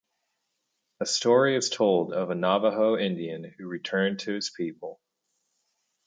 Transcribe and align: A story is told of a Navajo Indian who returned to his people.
A 0.99 1.05
story 1.05 1.55
is 1.55 1.69
told 1.69 2.11
of 2.11 2.31
a 2.31 2.33
Navajo 2.33 2.97
Indian 2.97 3.43
who 3.43 3.67
returned 3.67 4.21
to 4.21 4.33
his 4.33 4.49
people. 4.49 4.99